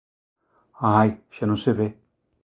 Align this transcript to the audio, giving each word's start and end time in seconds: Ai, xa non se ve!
Ai, 0.99 1.09
xa 1.35 1.45
non 1.47 1.59
se 1.63 1.71
ve! 1.79 1.87